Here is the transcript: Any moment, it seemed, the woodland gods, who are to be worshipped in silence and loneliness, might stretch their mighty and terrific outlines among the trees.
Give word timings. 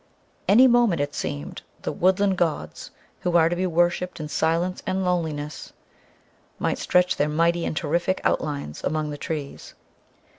Any 0.47 0.65
moment, 0.65 0.99
it 0.99 1.13
seemed, 1.13 1.61
the 1.83 1.91
woodland 1.91 2.35
gods, 2.35 2.89
who 3.19 3.37
are 3.37 3.49
to 3.49 3.55
be 3.55 3.67
worshipped 3.67 4.19
in 4.19 4.29
silence 4.29 4.81
and 4.87 5.05
loneliness, 5.05 5.73
might 6.57 6.79
stretch 6.79 7.17
their 7.17 7.29
mighty 7.29 7.65
and 7.65 7.77
terrific 7.77 8.19
outlines 8.23 8.83
among 8.83 9.11
the 9.11 9.17
trees. 9.19 9.75